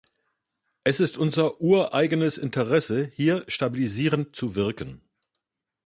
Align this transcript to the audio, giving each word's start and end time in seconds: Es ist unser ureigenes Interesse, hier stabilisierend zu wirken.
Es 0.83 0.99
ist 0.99 1.19
unser 1.19 1.61
ureigenes 1.61 2.39
Interesse, 2.39 3.11
hier 3.13 3.45
stabilisierend 3.47 4.35
zu 4.35 4.55
wirken. 4.55 4.99